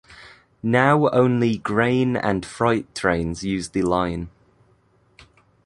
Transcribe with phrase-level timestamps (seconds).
[0.63, 4.31] Now only grain and freight trains use the line.